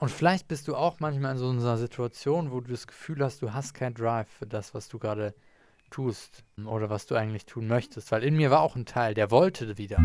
[0.00, 3.42] Und vielleicht bist du auch manchmal in so einer Situation, wo du das Gefühl hast,
[3.42, 5.34] du hast kein Drive für das, was du gerade
[5.90, 8.12] tust oder was du eigentlich tun möchtest.
[8.12, 9.96] Weil in mir war auch ein Teil, der wollte wieder.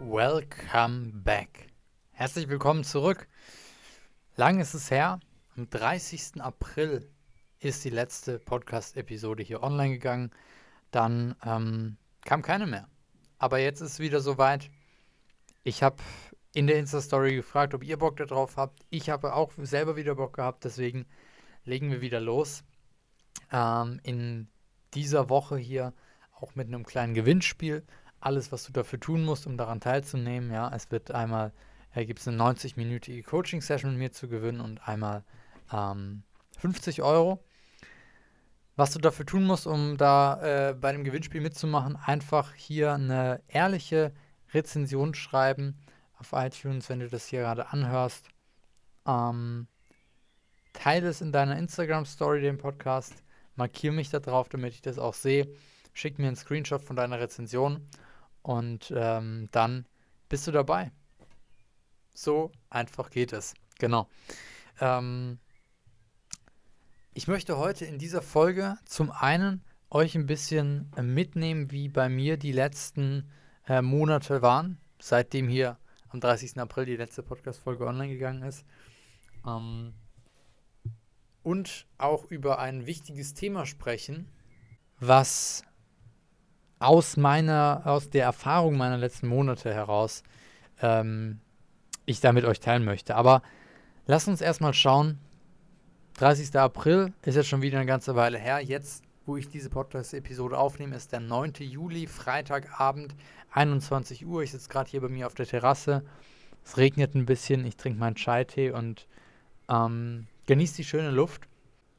[0.00, 1.68] Welcome back.
[2.10, 3.28] Herzlich willkommen zurück.
[4.34, 5.20] Lang ist es her.
[5.56, 6.40] Am 30.
[6.40, 7.08] April
[7.60, 10.32] ist die letzte Podcast-Episode hier online gegangen
[10.94, 12.88] dann ähm, kam keine mehr.
[13.38, 14.70] Aber jetzt ist es wieder soweit.
[15.62, 15.96] Ich habe
[16.54, 18.84] in der Insta-Story gefragt, ob ihr Bock darauf habt.
[18.90, 21.06] Ich habe auch selber wieder Bock gehabt, deswegen
[21.64, 22.62] legen wir wieder los.
[23.50, 24.48] Ähm, in
[24.94, 25.92] dieser Woche hier
[26.38, 27.84] auch mit einem kleinen Gewinnspiel.
[28.20, 30.50] Alles, was du dafür tun musst, um daran teilzunehmen.
[30.50, 31.52] Ja, es wird einmal,
[31.92, 35.24] äh, gibt es eine 90-minütige Coaching-Session mit mir zu gewinnen und einmal
[35.72, 36.22] ähm,
[36.58, 37.42] 50 Euro.
[38.76, 43.40] Was du dafür tun musst, um da äh, bei dem Gewinnspiel mitzumachen, einfach hier eine
[43.46, 44.12] ehrliche
[44.52, 45.78] Rezension schreiben
[46.18, 48.28] auf iTunes, wenn du das hier gerade anhörst.
[49.06, 49.68] Ähm,
[50.72, 53.22] teile es in deiner Instagram-Story, den Podcast.
[53.54, 55.48] Markiere mich da drauf, damit ich das auch sehe.
[55.92, 57.86] Schick mir einen Screenshot von deiner Rezension
[58.42, 59.86] und ähm, dann
[60.28, 60.90] bist du dabei.
[62.12, 63.54] So einfach geht es.
[63.78, 64.08] Genau.
[64.80, 65.38] Ähm,
[67.14, 72.08] ich möchte heute in dieser Folge zum einen euch ein bisschen äh, mitnehmen, wie bei
[72.08, 73.30] mir die letzten
[73.68, 76.58] äh, Monate waren, seitdem hier am 30.
[76.58, 78.66] April die letzte Podcast-Folge online gegangen ist.
[79.46, 79.94] Ähm,
[81.44, 84.28] und auch über ein wichtiges Thema sprechen,
[84.98, 85.62] was
[86.80, 90.24] aus meiner, aus der Erfahrung meiner letzten Monate heraus
[90.82, 91.40] ähm,
[92.06, 93.14] ich da mit euch teilen möchte.
[93.14, 93.42] Aber
[94.06, 95.20] lasst uns erstmal schauen,
[96.16, 96.54] 30.
[96.56, 98.60] April ist jetzt schon wieder eine ganze Weile her.
[98.60, 101.54] Jetzt, wo ich diese Podcast-Episode aufnehme, ist der 9.
[101.58, 103.16] Juli, Freitagabend,
[103.50, 104.44] 21 Uhr.
[104.44, 106.04] Ich sitze gerade hier bei mir auf der Terrasse.
[106.64, 107.64] Es regnet ein bisschen.
[107.64, 109.08] Ich trinke meinen Chai-Tee und
[109.68, 111.48] ähm, genieße die schöne Luft.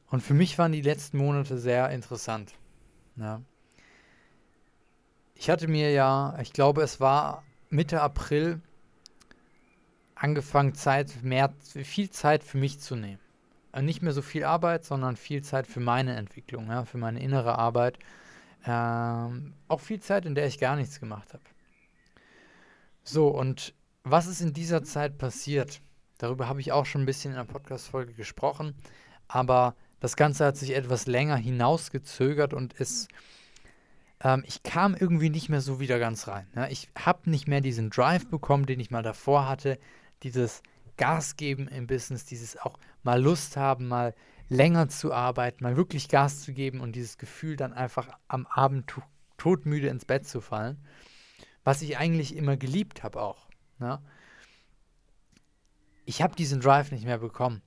[0.08, 2.54] Und für mich waren die letzten Monate sehr interessant.
[3.16, 3.42] Ja.
[5.34, 8.62] Ich hatte mir ja, ich glaube, es war Mitte April
[10.14, 13.25] angefangen, Zeit, mehr, viel Zeit für mich zu nehmen.
[13.76, 17.20] Äh, nicht mehr so viel Arbeit, sondern viel Zeit für meine Entwicklung, ja, für meine
[17.20, 17.98] innere Arbeit.
[18.66, 21.44] Ähm, auch viel Zeit, in der ich gar nichts gemacht habe.
[23.04, 25.80] So, und was ist in dieser Zeit passiert?
[26.18, 28.74] Darüber habe ich auch schon ein bisschen in der Podcast-Folge gesprochen,
[29.28, 33.08] aber das Ganze hat sich etwas länger hinausgezögert und ist.
[34.20, 36.46] Ähm, ich kam irgendwie nicht mehr so wieder ganz rein.
[36.56, 36.68] Ja?
[36.68, 39.78] Ich habe nicht mehr diesen Drive bekommen, den ich mal davor hatte.
[40.22, 40.62] Dieses
[40.96, 44.14] Gas geben im Business, dieses auch mal Lust haben, mal
[44.48, 48.92] länger zu arbeiten, mal wirklich Gas zu geben und dieses Gefühl dann einfach am Abend
[49.36, 50.78] todmüde ins Bett zu fallen,
[51.64, 53.48] was ich eigentlich immer geliebt habe auch.
[53.78, 54.00] Ne?
[56.04, 57.62] Ich habe diesen Drive nicht mehr bekommen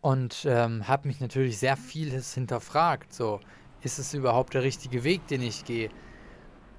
[0.00, 3.12] und ähm, habe mich natürlich sehr vieles hinterfragt.
[3.12, 3.40] So,
[3.82, 5.90] ist es überhaupt der richtige Weg, den ich gehe?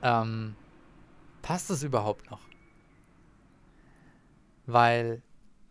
[0.02, 0.56] Ähm,
[1.42, 2.51] passt es überhaupt noch?
[4.66, 5.22] Weil,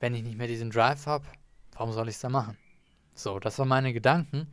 [0.00, 1.26] wenn ich nicht mehr diesen Drive habe,
[1.72, 2.56] warum soll ich es da machen?
[3.14, 4.46] So, das waren meine Gedanken.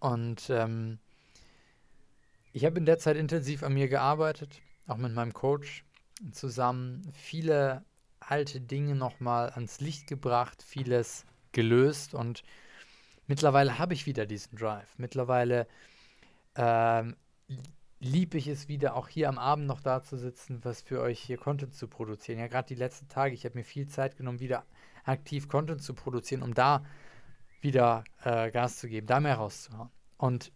[0.00, 0.98] Und ähm,
[2.52, 5.84] ich habe in der Zeit intensiv an mir gearbeitet, auch mit meinem Coach
[6.32, 7.02] zusammen.
[7.14, 7.84] Viele
[8.20, 12.42] alte Dinge nochmal ans Licht gebracht, vieles gelöst und
[13.26, 14.94] mittlerweile habe ich wieder diesen Drive.
[14.98, 15.66] Mittlerweile
[16.54, 17.16] ähm,
[18.06, 21.20] liebe ich es wieder, auch hier am Abend noch da zu sitzen, was für euch
[21.20, 22.38] hier Content zu produzieren.
[22.38, 24.64] Ja, gerade die letzten Tage, ich habe mir viel Zeit genommen, wieder
[25.04, 26.84] aktiv Content zu produzieren, um da
[27.60, 29.90] wieder äh, Gas zu geben, da mehr rauszuhauen.
[30.16, 30.52] Und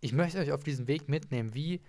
[0.00, 1.54] ich möchte euch auf diesen Weg mitnehmen.
[1.54, 1.82] Wie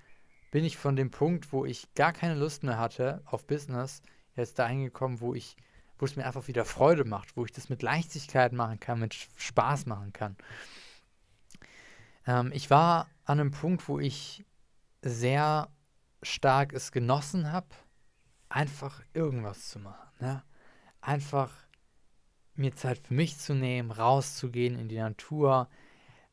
[0.52, 4.02] bin ich von dem Punkt, wo ich gar keine Lust mehr hatte auf Business,
[4.36, 5.56] jetzt dahin gekommen, wo ich,
[5.98, 9.14] wo es mir einfach wieder Freude macht, wo ich das mit Leichtigkeit machen kann, mit
[9.36, 10.36] Spaß machen kann.
[12.26, 14.44] Ähm, ich war an einem Punkt, wo ich
[15.04, 15.70] sehr
[16.24, 17.68] stark es genossen habe,
[18.50, 20.10] einfach irgendwas zu machen.
[20.20, 20.44] Ne?
[21.00, 21.52] Einfach
[22.56, 25.70] mir Zeit für mich zu nehmen, rauszugehen in die Natur,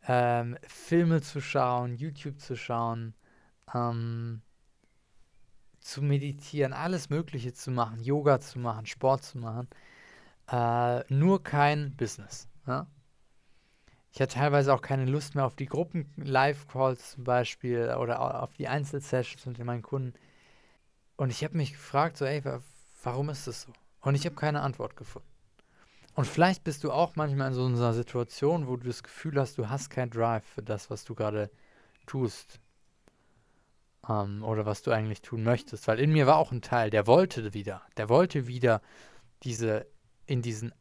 [0.08, 3.14] ähm, Filme zu schauen, YouTube zu schauen,
[3.74, 4.40] ähm,
[5.80, 9.68] zu meditieren, alles Mögliche zu machen, Yoga zu machen, Sport zu machen.
[10.50, 12.48] Äh, nur kein Business.
[12.64, 12.86] Ne?
[14.16, 18.66] Ich hatte teilweise auch keine Lust mehr auf die Gruppen-Live-Calls zum Beispiel oder auf die
[18.66, 20.14] Einzelsessions mit meinen Kunden.
[21.16, 22.42] Und ich habe mich gefragt, so, ey,
[23.02, 23.72] warum ist das so?
[24.00, 25.28] Und ich habe keine Antwort gefunden.
[26.14, 29.58] Und vielleicht bist du auch manchmal in so einer Situation, wo du das Gefühl hast,
[29.58, 31.50] du hast kein Drive für das, was du gerade
[32.06, 32.58] tust.
[34.08, 35.88] Ähm, oder was du eigentlich tun möchtest.
[35.88, 37.82] Weil in mir war auch ein Teil, der wollte wieder.
[37.98, 38.80] Der wollte wieder
[39.42, 39.86] diese,
[40.24, 40.72] in diesen,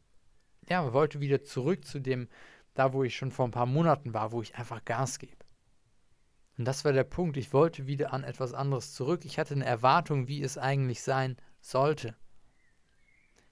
[0.70, 2.28] ja, wollte wieder zurück zu dem,
[2.76, 5.44] da wo ich schon vor ein paar Monaten war, wo ich einfach Gas gebe.
[6.58, 7.36] Und das war der Punkt.
[7.36, 9.24] Ich wollte wieder an etwas anderes zurück.
[9.24, 12.14] Ich hatte eine Erwartung, wie es eigentlich sein sollte.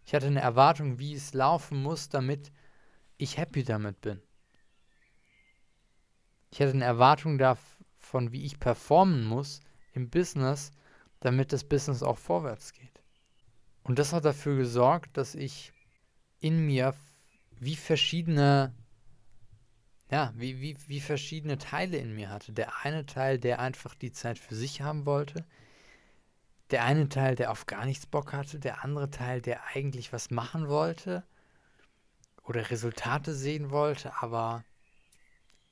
[0.04, 2.52] Ich hatte eine Erwartung, wie es laufen muss, damit
[3.16, 4.20] ich happy damit bin.
[6.50, 9.60] Ich hatte eine Erwartung davon, wie ich performen muss
[9.92, 10.70] im Business,
[11.20, 13.02] damit das Business auch vorwärts geht.
[13.82, 15.72] Und das hat dafür gesorgt, dass ich
[16.40, 16.94] in mir
[17.58, 18.74] wie verschiedene
[20.10, 22.52] ja, wie, wie, wie verschiedene Teile in mir hatte.
[22.52, 25.44] Der eine Teil, der einfach die Zeit für sich haben wollte.
[26.70, 28.58] Der eine Teil, der auf gar nichts Bock hatte.
[28.58, 31.24] Der andere Teil, der eigentlich was machen wollte.
[32.42, 34.64] Oder Resultate sehen wollte, aber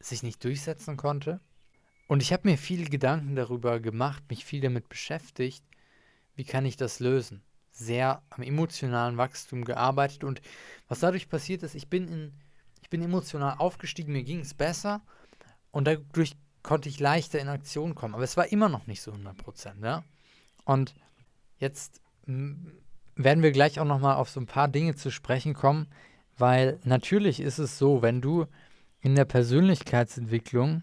[0.00, 1.40] sich nicht durchsetzen konnte.
[2.08, 5.64] Und ich habe mir viele Gedanken darüber gemacht, mich viel damit beschäftigt,
[6.34, 7.42] wie kann ich das lösen.
[7.70, 10.42] Sehr am emotionalen Wachstum gearbeitet und
[10.88, 12.34] was dadurch passiert ist, ich bin in
[12.92, 15.00] bin emotional aufgestiegen, mir ging es besser
[15.70, 18.14] und dadurch konnte ich leichter in Aktion kommen.
[18.14, 20.04] Aber es war immer noch nicht so 100 Prozent, ja.
[20.64, 20.94] Und
[21.58, 25.88] jetzt werden wir gleich auch noch mal auf so ein paar Dinge zu sprechen kommen,
[26.36, 28.46] weil natürlich ist es so, wenn du
[29.00, 30.82] in der Persönlichkeitsentwicklung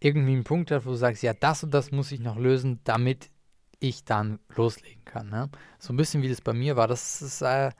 [0.00, 2.80] irgendwie einen Punkt hast, wo du sagst, ja, das und das muss ich noch lösen,
[2.84, 3.30] damit
[3.78, 5.28] ich dann loslegen kann.
[5.28, 5.50] Ne?
[5.78, 6.88] So ein bisschen wie das bei mir war.
[6.88, 7.70] Das ist äh,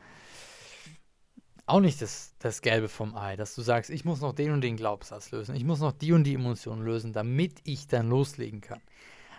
[1.67, 4.61] auch nicht das, das Gelbe vom Ei, dass du sagst, ich muss noch den und
[4.61, 8.61] den Glaubenssatz lösen, ich muss noch die und die Emotion lösen, damit ich dann loslegen
[8.61, 8.83] kann.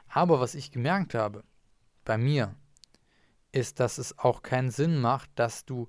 [0.10, 1.44] Aber was ich gemerkt habe
[2.04, 2.56] bei mir,
[3.51, 5.88] ist, dass es auch keinen Sinn macht, dass du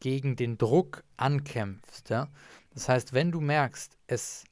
[0.00, 2.10] gegen den Druck ankämpfst.
[2.10, 2.28] Ja?
[2.74, 4.44] Das heißt, wenn du merkst, es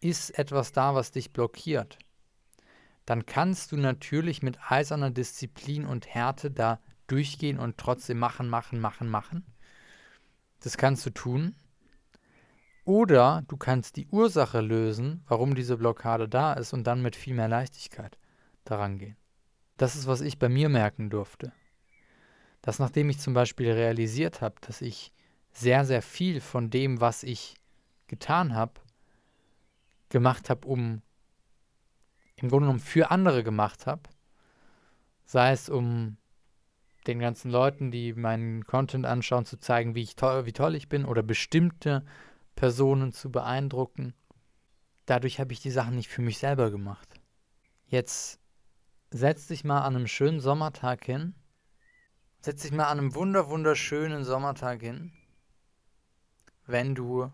[0.00, 1.98] ist etwas da, was dich blockiert,
[3.04, 8.80] dann kannst du natürlich mit eiserner Disziplin und Härte da durchgehen und trotzdem machen, machen,
[8.80, 9.44] machen, machen.
[10.66, 11.54] Das kannst du tun.
[12.84, 17.34] Oder du kannst die Ursache lösen, warum diese Blockade da ist und dann mit viel
[17.34, 18.18] mehr Leichtigkeit
[18.64, 19.16] daran gehen.
[19.76, 21.52] Das ist, was ich bei mir merken durfte.
[22.62, 25.12] Dass nachdem ich zum Beispiel realisiert habe, dass ich
[25.52, 27.54] sehr, sehr viel von dem, was ich
[28.08, 28.80] getan habe,
[30.08, 31.00] gemacht habe, um
[32.34, 34.02] im Grunde genommen für andere gemacht habe,
[35.26, 36.16] sei es um
[37.06, 40.88] den ganzen Leuten, die meinen Content anschauen, zu zeigen, wie, ich toll, wie toll ich
[40.88, 42.04] bin oder bestimmte
[42.54, 44.14] Personen zu beeindrucken.
[45.06, 47.20] Dadurch habe ich die Sachen nicht für mich selber gemacht.
[47.86, 48.40] Jetzt
[49.10, 51.34] setz dich mal an einem schönen Sommertag hin.
[52.40, 55.12] Setz dich mal an einem wunder wunderschönen Sommertag hin,
[56.66, 57.30] wenn du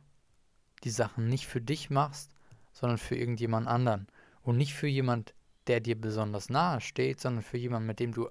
[0.84, 2.34] die Sachen nicht für dich machst,
[2.72, 4.06] sondern für irgendjemand anderen.
[4.42, 5.34] Und nicht für jemand,
[5.66, 8.28] der dir besonders nahe steht, sondern für jemanden, mit dem du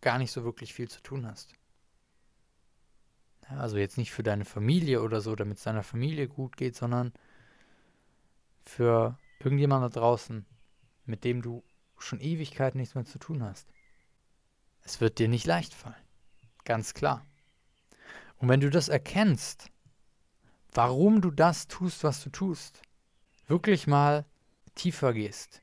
[0.00, 1.52] gar nicht so wirklich viel zu tun hast.
[3.48, 7.12] Also jetzt nicht für deine Familie oder so, damit es deiner Familie gut geht, sondern
[8.64, 10.44] für irgendjemand da draußen,
[11.06, 11.64] mit dem du
[11.96, 13.72] schon Ewigkeit nichts mehr zu tun hast.
[14.82, 15.94] Es wird dir nicht leicht fallen.
[16.64, 17.24] Ganz klar.
[18.36, 19.70] Und wenn du das erkennst,
[20.72, 22.82] warum du das tust, was du tust,
[23.46, 24.26] wirklich mal
[24.74, 25.62] tiefer gehst,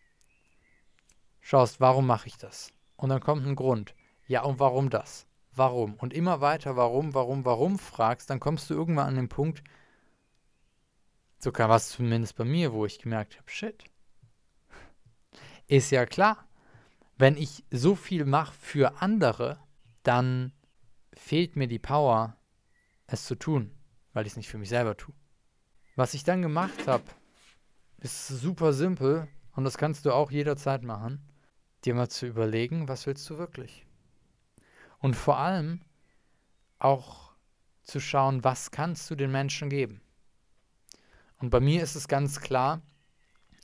[1.41, 2.71] schaust, warum mache ich das?
[2.97, 3.95] Und dann kommt ein Grund.
[4.27, 5.27] Ja, und warum das?
[5.53, 5.95] Warum?
[5.95, 9.63] Und immer weiter warum, warum, warum fragst, dann kommst du irgendwann an den Punkt,
[11.37, 13.83] so kam was zumindest bei mir, wo ich gemerkt habe, shit.
[15.67, 16.47] Ist ja klar,
[17.17, 19.59] wenn ich so viel mache für andere,
[20.03, 20.53] dann
[21.13, 22.37] fehlt mir die Power,
[23.07, 23.71] es zu tun,
[24.13, 25.13] weil ich es nicht für mich selber tue.
[25.95, 27.03] Was ich dann gemacht habe,
[27.99, 31.21] ist super simpel und das kannst du auch jederzeit machen,
[31.85, 33.84] dir mal zu überlegen, was willst du wirklich?
[35.05, 35.81] Und vor allem
[36.79, 37.35] auch
[37.83, 40.01] zu schauen, was kannst du den Menschen geben.
[41.37, 42.81] Und bei mir ist es ganz klar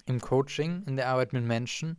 [0.05, 1.97] im Coaching, in der Arbeit mit Menschen,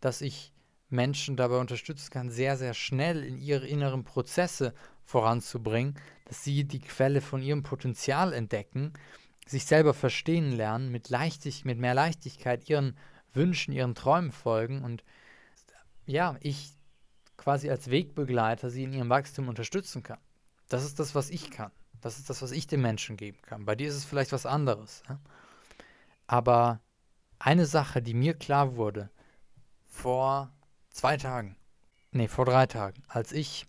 [0.00, 0.52] dass ich
[0.90, 4.72] Menschen dabei unterstützen kann, sehr, sehr schnell in ihre inneren Prozesse
[5.02, 8.92] voranzubringen, dass sie die Quelle von ihrem Potenzial entdecken,
[9.44, 12.96] sich selber verstehen lernen, mit, Leichtig mit mehr Leichtigkeit ihren
[13.32, 14.84] Wünschen, ihren Träumen folgen.
[14.84, 15.02] Und
[16.06, 16.76] ja, ich
[17.44, 20.18] quasi als Wegbegleiter sie in ihrem Wachstum unterstützen kann.
[20.70, 21.70] Das ist das, was ich kann.
[22.00, 23.66] Das ist das, was ich den Menschen geben kann.
[23.66, 25.02] Bei dir ist es vielleicht was anderes.
[25.10, 25.20] Ja?
[26.26, 26.80] Aber
[27.38, 29.10] eine Sache, die mir klar wurde,
[29.86, 30.50] vor
[30.88, 31.56] zwei Tagen,
[32.12, 33.66] nee, vor drei Tagen, als ich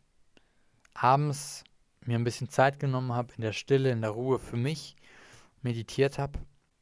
[0.93, 1.65] abends
[1.99, 4.95] mir ein bisschen Zeit genommen habe, in der Stille, in der Ruhe für mich,
[5.61, 6.39] meditiert habe,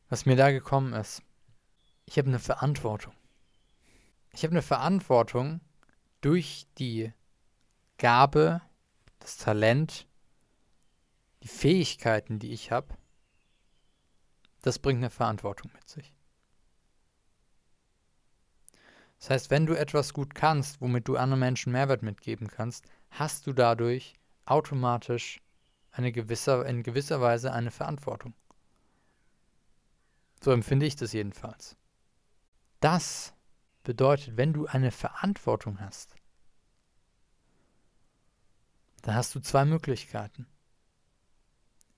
[0.10, 1.24] was mir da gekommen ist.
[2.06, 3.14] Ich habe eine Verantwortung.
[4.32, 5.60] Ich habe eine Verantwortung
[6.24, 7.12] durch die
[7.98, 8.62] Gabe,
[9.20, 10.08] das Talent,
[11.44, 12.96] die Fähigkeiten, die ich habe.
[14.62, 16.14] Das bringt eine Verantwortung mit sich.
[19.20, 23.46] Das heißt, wenn du etwas gut kannst, womit du anderen Menschen Mehrwert mitgeben kannst, hast
[23.46, 24.16] du dadurch
[24.46, 25.42] automatisch
[25.92, 28.34] eine gewisse, in gewisser Weise eine Verantwortung.
[30.42, 31.78] So empfinde ich das jedenfalls.
[32.80, 33.34] Das
[33.84, 36.16] bedeutet, wenn du eine Verantwortung hast,
[39.02, 40.48] dann hast du zwei Möglichkeiten.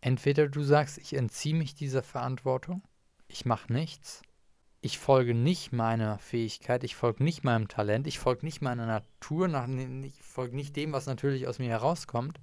[0.02, 2.84] Entweder du sagst, ich entziehe mich dieser Verantwortung,
[3.28, 4.22] ich mache nichts,
[4.82, 9.48] ich folge nicht meiner Fähigkeit, ich folge nicht meinem Talent, ich folge nicht meiner Natur,
[10.04, 12.40] ich folge nicht dem, was natürlich aus mir herauskommt,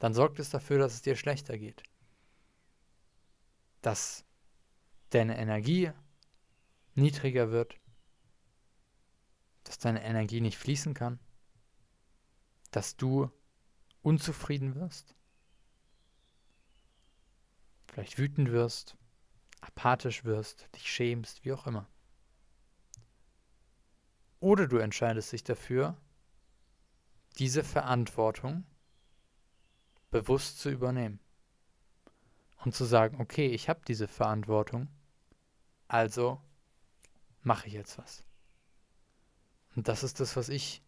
[0.00, 1.82] dann sorgt es dafür, dass es dir schlechter geht.
[3.82, 4.24] Dass
[5.10, 5.92] deine Energie
[6.96, 7.77] niedriger wird,
[9.68, 11.18] dass deine Energie nicht fließen kann,
[12.70, 13.30] dass du
[14.00, 15.14] unzufrieden wirst,
[17.92, 18.96] vielleicht wütend wirst,
[19.60, 21.86] apathisch wirst, dich schämst, wie auch immer.
[24.40, 26.00] Oder du entscheidest dich dafür,
[27.38, 28.64] diese Verantwortung
[30.10, 31.20] bewusst zu übernehmen
[32.64, 34.88] und zu sagen, okay, ich habe diese Verantwortung,
[35.88, 36.40] also
[37.42, 38.24] mache ich jetzt was.
[39.78, 40.82] Und das ist das, was ich,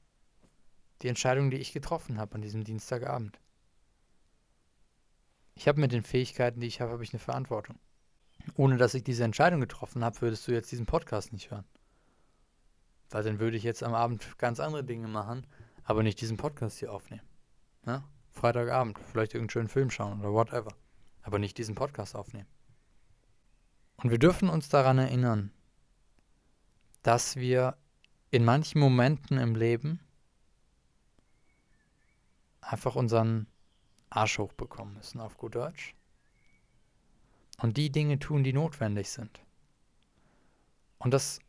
[1.02, 3.38] die Entscheidung, die ich getroffen habe an diesem Dienstagabend.
[5.54, 7.78] Ich habe mit den Fähigkeiten, die ich habe, habe ich eine Verantwortung.
[8.56, 11.66] Ohne dass ich diese Entscheidung getroffen habe, würdest du jetzt diesen Podcast nicht hören.
[13.10, 15.46] Weil dann würde ich jetzt am Abend ganz andere Dinge machen,
[15.84, 17.22] aber nicht diesen Podcast hier aufnehmen.
[17.86, 18.02] Ja?
[18.32, 20.74] Freitagabend, vielleicht irgendeinen schönen Film schauen oder whatever.
[21.22, 22.48] Aber nicht diesen Podcast aufnehmen.
[23.98, 25.52] Und wir dürfen uns daran erinnern,
[27.04, 27.76] dass wir
[28.30, 30.00] in manchen Momenten im Leben
[32.60, 33.46] einfach unseren
[34.08, 35.94] Arsch hochbekommen müssen, auf gut Deutsch.
[37.58, 39.40] Und die Dinge tun, die notwendig sind.
[40.98, 41.40] Und das,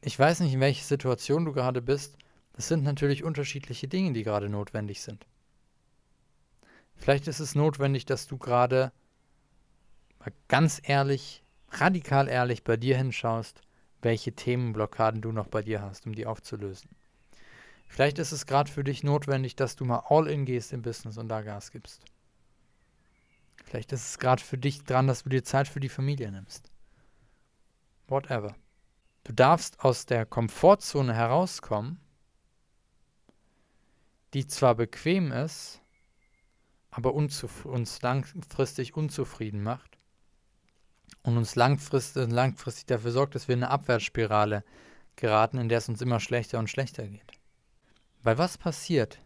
[0.00, 2.16] ich weiß nicht, in welcher Situation du gerade bist,
[2.52, 5.26] das sind natürlich unterschiedliche Dinge, die gerade notwendig sind.
[6.94, 8.92] Vielleicht ist es notwendig, dass du gerade
[10.48, 13.60] ganz ehrlich, radikal ehrlich bei dir hinschaust,
[14.02, 16.90] welche Themenblockaden du noch bei dir hast, um die aufzulösen.
[17.86, 21.18] Vielleicht ist es gerade für dich notwendig, dass du mal all in gehst im Business
[21.18, 22.04] und da Gas gibst.
[23.64, 26.70] Vielleicht ist es gerade für dich dran, dass du dir Zeit für die Familie nimmst.
[28.08, 28.54] Whatever.
[29.24, 31.98] Du darfst aus der Komfortzone herauskommen,
[34.34, 35.80] die zwar bequem ist,
[36.90, 39.95] aber uns langfristig unzufrieden macht
[41.22, 44.64] und uns langfristig, langfristig dafür sorgt, dass wir in eine Abwärtsspirale
[45.16, 47.32] geraten, in der es uns immer schlechter und schlechter geht.
[48.22, 49.20] Weil was passiert,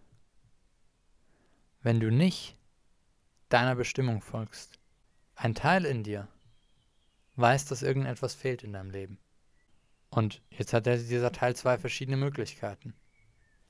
[1.83, 2.57] wenn du nicht
[3.49, 4.79] deiner Bestimmung folgst?
[5.35, 6.29] Ein Teil in dir
[7.37, 9.19] weiß, dass irgendetwas fehlt in deinem Leben.
[10.11, 12.95] Und jetzt hat dieser Teil zwei verschiedene Möglichkeiten.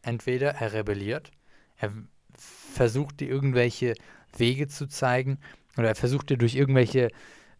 [0.02, 1.30] Entweder er rebelliert,
[1.76, 1.92] er
[2.34, 3.94] versucht dir irgendwelche
[4.36, 5.38] Wege zu zeigen
[5.76, 7.10] oder er versucht dir durch irgendwelche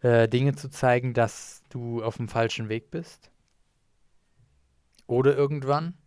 [0.02, 3.30] äh, Dinge zu zeigen, dass du auf dem falschen Weg bist.
[5.07, 5.99] Oder irgendwann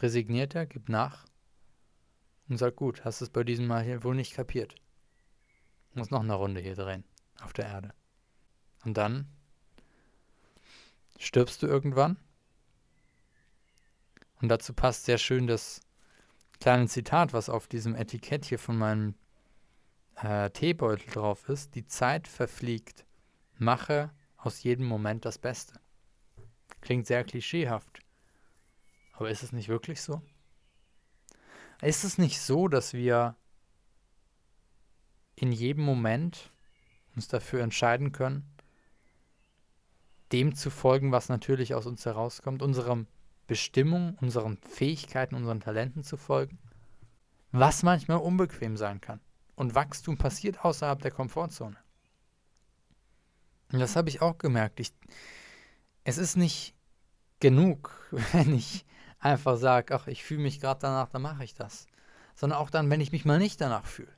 [0.00, 1.26] resigniert er, gibt nach
[2.48, 4.74] und sagt, gut, hast es bei diesem Mal hier wohl nicht kapiert.
[5.94, 7.04] Muss noch eine Runde hier drehen
[7.42, 7.92] auf der Erde.
[8.84, 9.28] Und dann
[11.18, 12.16] stirbst du irgendwann.
[14.40, 15.80] Und dazu passt sehr schön das
[16.60, 19.14] kleine Zitat, was auf diesem Etikett hier von meinem
[20.22, 21.74] äh, Teebeutel drauf ist.
[21.74, 23.06] Die Zeit verfliegt.
[23.56, 25.80] Mache aus jedem Moment das Beste.
[26.80, 28.00] Klingt sehr klischeehaft.
[29.12, 30.22] Aber ist es nicht wirklich so?
[31.82, 33.36] Ist es nicht so, dass wir
[35.34, 36.50] in jedem Moment
[37.16, 38.46] uns dafür entscheiden können,
[40.32, 43.06] dem zu folgen, was natürlich aus uns herauskommt, unserem
[43.46, 46.58] Bestimmung, unseren Fähigkeiten, unseren Talenten zu folgen,
[47.50, 49.20] was manchmal unbequem sein kann.
[49.60, 51.76] Und Wachstum passiert außerhalb der Komfortzone.
[53.70, 54.80] Und das habe ich auch gemerkt.
[54.80, 54.94] Ich,
[56.02, 56.74] es ist nicht
[57.40, 57.94] genug,
[58.32, 58.86] wenn ich
[59.18, 61.88] einfach sage, ach, ich fühle mich gerade danach, dann mache ich das.
[62.34, 64.16] Sondern auch dann, wenn ich mich mal nicht danach fühle.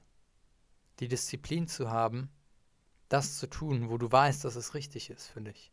[1.00, 2.30] Die Disziplin zu haben,
[3.08, 5.72] das zu tun, wo du weißt, dass es richtig ist für dich.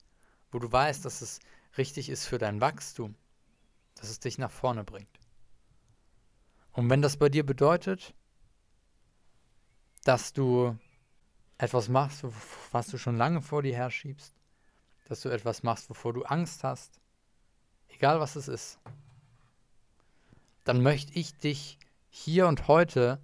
[0.51, 1.41] Wo du weißt, dass es
[1.77, 3.15] richtig ist für dein Wachstum
[3.99, 5.19] dass es dich nach vorne bringt.
[6.71, 8.15] Und wenn das bei dir bedeutet,
[10.09, 10.75] dass du
[11.59, 12.25] etwas machst,
[12.71, 14.33] was du schon lange vor dir herschiebst,
[15.05, 16.99] dass du etwas machst, wovor du Angst hast,
[17.89, 18.79] egal was es ist,
[20.63, 21.77] dann möchte ich dich
[22.09, 23.21] hier und heute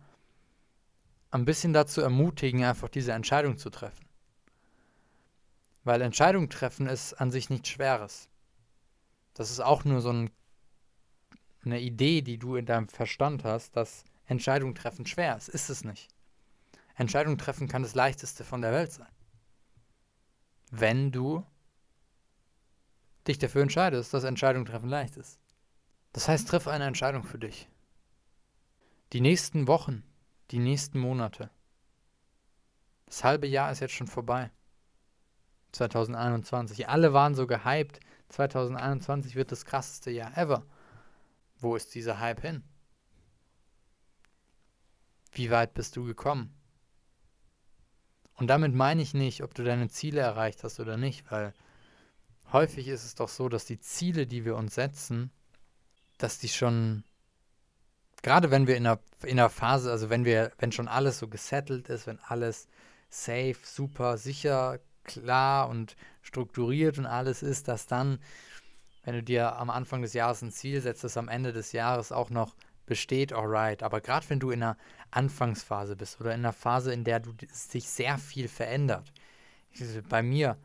[1.31, 4.05] ein bisschen dazu ermutigen, einfach diese Entscheidung zu treffen.
[5.85, 8.29] Weil Entscheidung treffen ist an sich nichts Schweres.
[9.33, 10.29] Das ist auch nur so ein,
[11.63, 15.49] eine Idee, die du in deinem Verstand hast, dass Entscheidung treffen schwer ist.
[15.49, 16.14] Ist es nicht.
[16.95, 19.11] Entscheidung treffen kann das leichteste von der Welt sein.
[20.71, 21.45] Wenn du
[23.27, 25.39] dich dafür entscheidest, dass Entscheidung treffen leicht ist.
[26.13, 27.67] Das heißt, triff eine Entscheidung für dich.
[29.13, 30.03] Die nächsten Wochen,
[30.51, 31.49] die nächsten Monate.
[33.05, 34.51] Das halbe Jahr ist jetzt schon vorbei.
[35.73, 36.87] 2021.
[36.87, 37.99] Alle waren so gehypt.
[38.29, 40.65] 2021 wird das krasseste Jahr ever.
[41.57, 42.63] Wo ist dieser Hype hin?
[45.31, 46.53] Wie weit bist du gekommen?
[48.35, 51.53] Und damit meine ich nicht, ob du deine Ziele erreicht hast oder nicht, weil
[52.51, 55.31] häufig ist es doch so, dass die Ziele, die wir uns setzen,
[56.17, 57.03] dass die schon,
[58.21, 61.27] gerade wenn wir in einer, in einer Phase, also wenn wir, wenn schon alles so
[61.27, 62.67] gesettelt ist, wenn alles
[63.09, 68.19] safe, super, sicher, klar und strukturiert und alles ist, dass dann,
[69.03, 72.11] wenn du dir am Anfang des Jahres ein Ziel setzt, das am Ende des Jahres
[72.11, 73.83] auch noch besteht, alright.
[73.83, 74.77] Aber gerade wenn du in einer
[75.11, 79.11] Anfangsphase bist oder in einer Phase, in der du sich sehr viel verändert,
[80.09, 80.57] bei mir,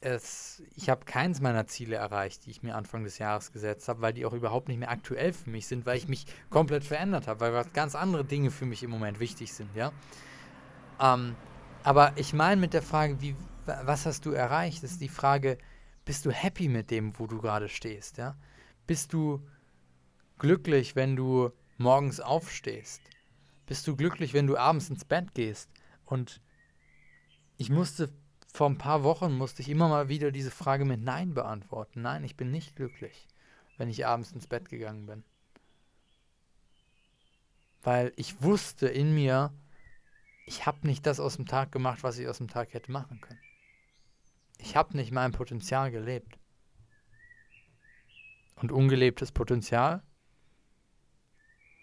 [0.00, 4.02] es, ich habe keins meiner Ziele erreicht, die ich mir Anfang des Jahres gesetzt habe,
[4.02, 7.26] weil die auch überhaupt nicht mehr aktuell für mich sind, weil ich mich komplett verändert
[7.26, 9.92] habe, weil ganz andere Dinge für mich im Moment wichtig sind, ja.
[11.00, 11.34] Ähm,
[11.82, 15.58] aber ich meine mit der Frage, wie, was hast du erreicht, ist die Frage,
[16.04, 18.36] bist du happy mit dem, wo du gerade stehst, ja?
[18.86, 19.40] Bist du
[20.38, 23.00] glücklich, wenn du morgens aufstehst?
[23.66, 25.70] Bist du glücklich, wenn du abends ins Bett gehst?
[26.04, 26.40] Und
[27.56, 28.12] ich musste
[28.56, 32.02] vor ein paar Wochen musste ich immer mal wieder diese Frage mit Nein beantworten.
[32.02, 33.28] Nein, ich bin nicht glücklich,
[33.76, 35.24] wenn ich abends ins Bett gegangen bin.
[37.82, 39.52] Weil ich wusste in mir,
[40.46, 43.20] ich habe nicht das aus dem Tag gemacht, was ich aus dem Tag hätte machen
[43.20, 43.40] können.
[44.58, 46.38] Ich habe nicht mein Potenzial gelebt.
[48.54, 50.02] Und ungelebtes Potenzial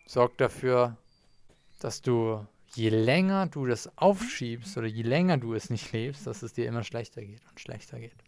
[0.06, 0.98] sorgt dafür,
[1.80, 6.42] dass du je länger du das aufschiebst oder je länger du es nicht lebst, dass
[6.42, 8.24] es dir immer schlechter geht und schlechter geht.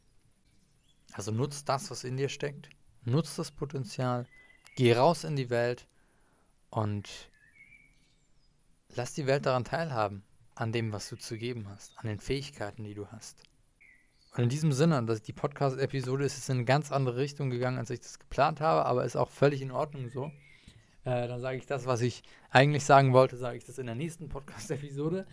[1.13, 2.69] Also nutz das, was in dir steckt,
[3.03, 4.27] nutz das Potenzial,
[4.75, 5.88] geh raus in die Welt
[6.69, 7.29] und
[8.95, 10.23] lass die Welt daran teilhaben,
[10.55, 13.43] an dem, was du zu geben hast, an den Fähigkeiten, die du hast.
[14.35, 17.77] Und in diesem Sinne, dass die Podcast-Episode ist jetzt in eine ganz andere Richtung gegangen,
[17.77, 20.31] als ich das geplant habe, aber ist auch völlig in Ordnung so.
[21.05, 23.95] Äh, dann sage ich das, was ich eigentlich sagen wollte, sage ich das in der
[23.95, 25.25] nächsten Podcast-Episode.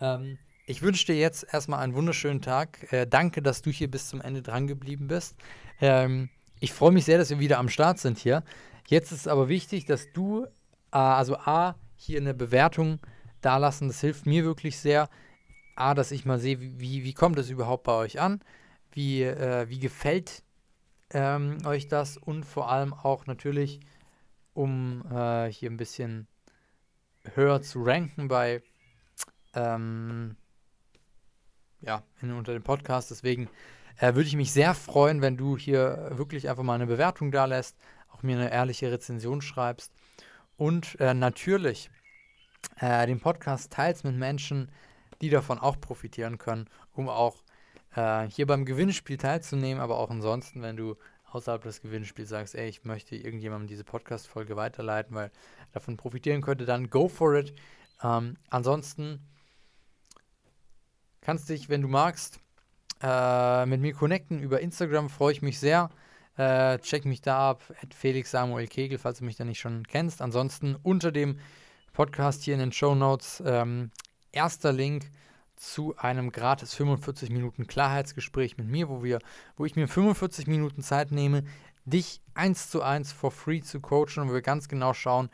[0.00, 2.92] Ähm, ich wünsche dir jetzt erstmal einen wunderschönen Tag.
[2.92, 5.36] Äh, danke, dass du hier bis zum Ende dran geblieben bist.
[5.80, 8.42] Ähm, ich freue mich sehr, dass wir wieder am Start sind hier.
[8.88, 10.44] Jetzt ist es aber wichtig, dass du,
[10.92, 12.98] äh, also A, hier eine Bewertung
[13.40, 13.88] dalassen.
[13.88, 15.08] Das hilft mir wirklich sehr.
[15.76, 18.40] A, dass ich mal sehe, wie, wie kommt es überhaupt bei euch an?
[18.92, 20.42] Wie, äh, wie gefällt
[21.12, 22.16] ähm, euch das?
[22.16, 23.80] Und vor allem auch natürlich,
[24.60, 26.26] um äh, hier ein bisschen
[27.34, 28.62] höher zu ranken bei
[29.54, 30.36] ähm,
[31.80, 33.10] ja, in, unter dem Podcast.
[33.10, 33.48] Deswegen
[33.96, 37.46] äh, würde ich mich sehr freuen, wenn du hier wirklich einfach mal eine Bewertung da
[37.46, 37.78] lässt,
[38.10, 39.94] auch mir eine ehrliche Rezension schreibst
[40.58, 41.90] und äh, natürlich
[42.80, 44.70] äh, den Podcast teilst mit Menschen,
[45.22, 47.44] die davon auch profitieren können, um auch
[47.96, 50.96] äh, hier beim Gewinnspiel teilzunehmen, aber auch ansonsten, wenn du
[51.32, 55.30] außerhalb des Gewinnspiels sagst, ey, ich möchte irgendjemandem diese Podcast-Folge weiterleiten, weil
[55.72, 57.54] davon profitieren könnte, dann go for it.
[58.02, 59.20] Ähm, ansonsten
[61.20, 62.40] kannst dich, wenn du magst,
[63.02, 65.90] äh, mit mir connecten über Instagram, freue ich mich sehr.
[66.36, 67.62] Äh, check mich da ab,
[67.94, 70.22] Felix Samuel Kegel, falls du mich da nicht schon kennst.
[70.22, 71.38] Ansonsten unter dem
[71.92, 73.90] Podcast hier in den Show Notes ähm,
[74.32, 75.10] erster Link
[75.60, 79.18] zu einem gratis 45 Minuten Klarheitsgespräch mit mir, wo wir,
[79.56, 81.44] wo ich mir 45 Minuten Zeit nehme,
[81.84, 85.28] dich eins zu eins for free zu coachen wo wir ganz genau schauen,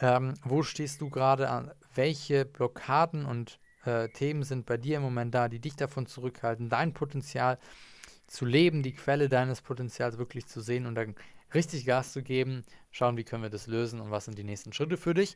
[0.00, 5.02] ähm, wo stehst du gerade an, welche Blockaden und äh, Themen sind bei dir im
[5.02, 7.58] Moment da, die dich davon zurückhalten, dein Potenzial
[8.28, 11.16] zu leben, die Quelle deines Potenzials wirklich zu sehen und dann
[11.54, 14.72] richtig Gas zu geben, schauen, wie können wir das lösen und was sind die nächsten
[14.72, 15.34] Schritte für dich.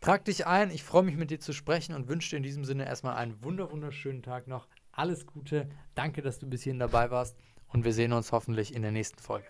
[0.00, 2.64] Trag dich ein, ich freue mich mit dir zu sprechen und wünsche dir in diesem
[2.64, 4.68] Sinne erstmal einen wunder wunderschönen Tag noch.
[4.92, 7.36] Alles Gute, danke, dass du bis hierhin dabei warst
[7.68, 9.46] und wir sehen uns hoffentlich in der nächsten Folge.